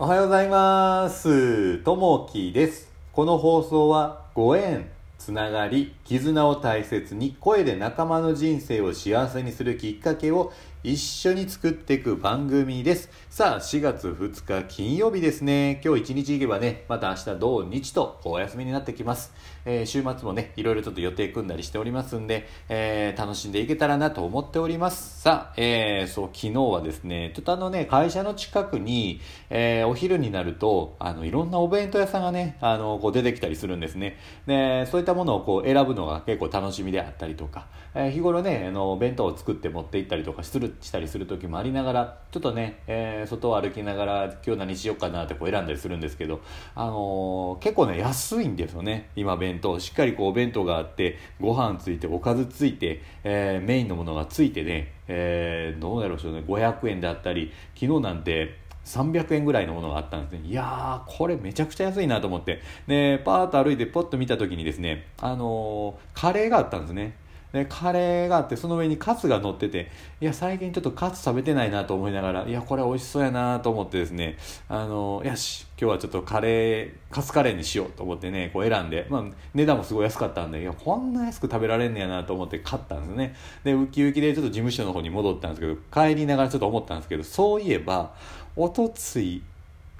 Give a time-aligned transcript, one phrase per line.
[0.00, 1.78] おはようございます。
[1.78, 2.88] ともきです。
[3.12, 4.88] この放送はご縁、
[5.18, 10.52] つながり、絆を大切に声で仲間の人生を幸せにするきっかけを
[10.90, 13.10] 一緒に作っていく番組です。
[13.28, 15.82] さあ、4月2日金曜日ですね。
[15.84, 19.34] 今日一日行けばね、また明日土日とお休みになってきます。
[19.66, 25.20] えー週末もね、いろいろちょっと予定組んだりしておりますんで、えー楽しんでいけたらなと思っております。
[25.20, 34.16] さあ、えーそう、昨日はですね、ちょっとあのね、会社の近くに、えーお昼になると、あの、いろんなお弁当屋さんがね、あの、こう出てきたりするんですね。
[34.46, 46.40] で、そういったものをこう選ぶのが結構楽しみであったりとか、えー日頃ね、あの、弁当を作って持って行ったりとかする、したりする時もありながら、ちょっとね、えー外を歩きながら、今日何しようかなってこう選んだりするんですけど、
[46.74, 49.78] あのー結構ね、安いんですよね、今弁当。
[49.80, 60.48] しっかりこうお弁当があって、ご飯ついて、おかずついて、えーメインのものがついてね、えーどうだろうしょうね、500円であったり、昨日なんて、300円ぐらいのものがあったんですね。
[60.48, 62.62] いやー、これめちゃくちゃ安いなと思って。
[62.86, 67.14] で、パーッと歩いてポッと見た時にですね、あのーカレーがあったんですね。
[67.52, 74.36] で、カレーがあって、その上にカツが乗ってて、いや、最近ちょっとカツ食べてないなと思いながら、いや、これ美味しそうやなと思ってですね、
[74.68, 79.24] あのよし、今日はちょっとカレー、カツカレーにしようと思ってね、こう選んで、まあ、
[79.54, 83.34] 値段もすごい安かったんで、いや、こんな安く食べられんねやなと思って買ったんですね。
[83.64, 88.12] で、ウキウキでちょっと事務所の方に戻ったんですけど、帰りながらちょっと思ったんですけど、そういえば、
[88.56, 89.42] おとつい、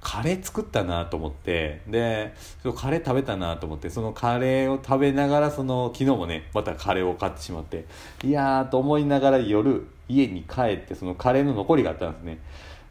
[0.00, 2.32] カレー作ったなと思ってで
[2.62, 7.84] そのカレー食べたなと思ってそのカレーを食べながらその昨日もねまたカレーを買ってしまって
[8.24, 12.38] いやーと思いながら夜家に帰ってそのカレーの残りがあったんですね。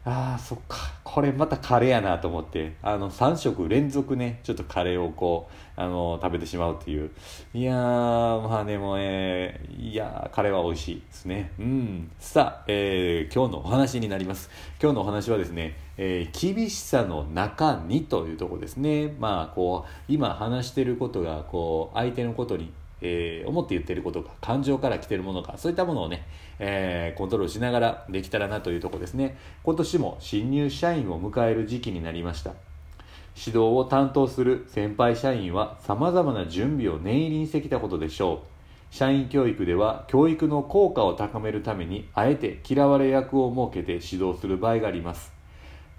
[0.09, 0.77] あーそっか。
[1.03, 2.77] これまたカレーやなと思って。
[2.81, 7.11] あの3食連続ねちょっとカレーをこうあの食べてしまうっていう。
[7.53, 11.51] いやーまあねもうねいやーカレーは美味しいですね。
[11.59, 12.11] うん。
[12.19, 14.49] さあ、えー今日のお話になります。
[14.81, 19.13] 今日のお話はですね、えー厳しさの中にというとこですね。
[19.19, 22.71] まあこう今話してることがこう相手のことに
[23.01, 26.25] えー思って言ってることか感情から来てるものかそういったものをね、
[26.59, 29.37] えーコントロールしながらできたらなというとこですね。
[29.63, 32.53] 今年も新入社員を迎える時期になりました。
[33.35, 38.57] 指導を担当する先輩社員は様々な準備を念入りにしてきたことでしょう。
[38.89, 45.36] 社員教育では教育の効果を高めるためにあえて嫌われ役を設けて指導する場合があります。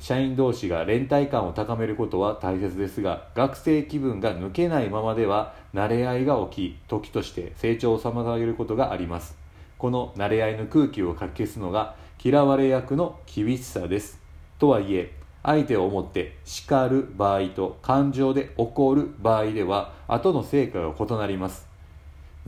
[0.01, 9.37] 社員同士が連帯感を高めることは大切ですが学生気分が抜けないままでは慣れ合いが起き時として成長を妨げることがあります。
[9.77, 14.21] この慣れ合いの空気をかき消すのが嫌われ役の厳しさです。
[14.59, 21.67] とはいえ相手を思って叱る場合と感情で怒る場合では後の成果が異なります。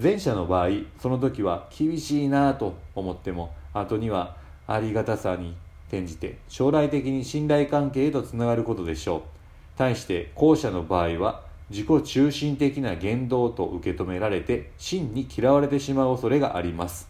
[0.00, 0.69] 前者の場合
[0.99, 5.55] その時は厳しいなぁと思っても後にはありがたさに
[5.91, 9.23] 転じて将来的に信頼関係へとつながることでしょう。
[9.77, 17.09] 対して後者の場合は自己中心的な言動と受け止められて真に嫌われてしまう恐れがあります。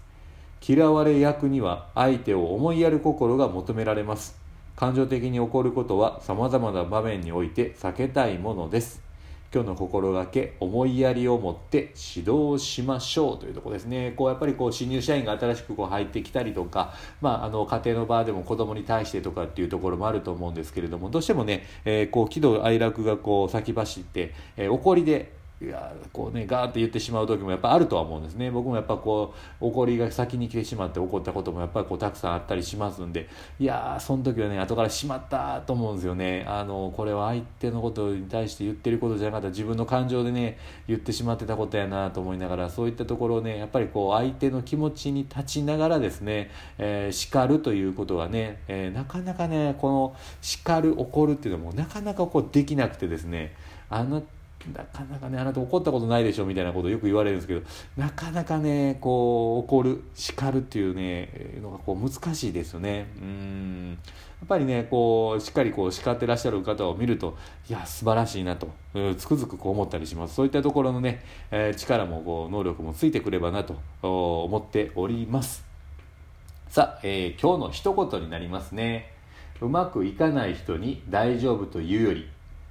[0.66, 4.38] 嫌われ役には相手を思いやる心が求められます。
[4.76, 9.09] 感情的に起こることは様々な場面において避けたいものです。
[9.52, 14.12] 今日の心がけ思いやりを持って指導しましょうというところですね。
[14.16, 28.50] こうやっぱりこう新入社員が新しくこう入ってきたりとか、まあ、あの家庭の場でも子供に対してとかっていうところもあると思うんですけれどもどうしてもね、えーこう喜怒哀楽がこう先走って、えー怒りでいやこうねガーって言ってしまう時もやっぱあるとは思うんですね。
[28.50, 33.28] 僕もやっぱこう怒りが先に来てしまって怒ったこともやっぱりこうたくさんあったりしますんで。
[33.59, 36.47] いやーその時はね後からしまったと思うんですよね。
[36.48, 39.48] あのこれは相手のことに対して言ってることじゃなかった。
[39.48, 40.56] 自分の感情でね
[40.88, 53.54] 言ってしまってたことやなと思いながらそういったところをねやっぱりこう相手の気持ちに立ちながらですね、えー叱るということがね、えーなかなかねこの叱る怒るっていうのもなかなかこうできなくてですね
[53.91, 54.22] あの
[54.75, 57.62] なかなかねあなた怒ったことないでしょみたいなことをよく言われるんですけど
[57.97, 63.10] なかなかねこう怒る叱るっていうねのがこう難しいですよね。
[63.21, 63.98] うん。
[64.41, 67.36] やっぱりねこうしっかりこう叱ってらっしゃる方を見ると
[67.68, 68.68] いや素晴らしいなと。
[68.95, 70.34] うんつくづくこう思ったりします。
[70.34, 75.65] そういったところのね、えー力もこう能力もついてくればなと思っております。
[76.68, 79.13] さあ、えー今日の一言になりますね。
[79.63, 82.28] うまくいかない人に大丈夫というより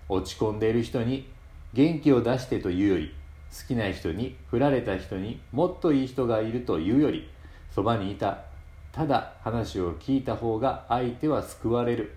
[0.07, 1.27] 落ち込んでいる人に
[1.73, 3.13] 元気を出してというより
[3.51, 7.29] 好きな人に振られた人にもっといい人がいるというより
[7.73, 8.45] そばにいた
[8.91, 12.15] ただ話を聞いた方が相手は救われる。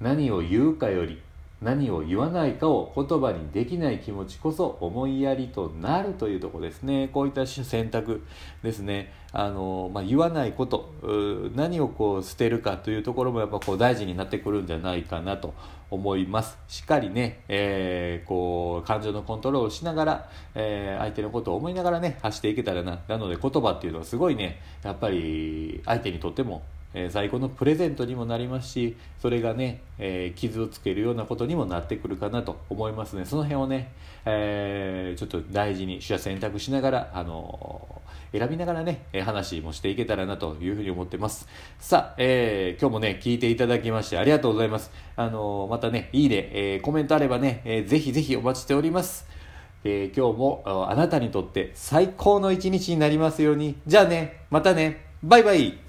[0.00, 1.20] 何を言うかより
[1.60, 7.08] 何を言わないかを言葉にできない気持ちこそ思いやりとなるというとこですね。
[7.12, 8.22] こういった選択
[8.62, 9.12] ですね。
[9.32, 10.92] あの、まあ、言わないこと
[11.56, 15.52] 何をこう捨てるかというところもやっぱこう大事になってくるんじゃないかなと
[15.90, 16.56] 思います。
[16.68, 23.00] しっかりね、えー、こう感情のコントロールしながら、えー、相手のことを思いながらね発していけたらな。
[23.08, 26.62] なので言葉っていうのはすごいねやっぱり相手にとっても
[26.94, 33.24] え最高のプレゼントにもなりますしそれがね、えー、傷をつけるようなことにもなってくるかなと思いますね。
[33.24, 33.92] その辺をね、
[34.24, 41.46] えー、ちょっと大事に取捨選択しながら、あのー、選びながらね話もしていけたらなというふうに思ってます。
[41.78, 49.26] さあ、え、今日もね聞いていただきましてありがとうございます、あのまたねいいね、えコメントあればね、えー、ぜひぜひお待ちしております。
[49.84, 53.76] え今日もあなたにとって最高の一日になりますように。
[53.86, 55.06] じゃあねまたね。
[55.22, 55.87] バイバイ。